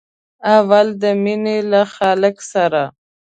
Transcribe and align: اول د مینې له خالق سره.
اول 0.57 0.87
د 1.01 1.03
مینې 1.23 1.57
له 1.71 1.81
خالق 1.95 2.35
سره. 2.53 2.83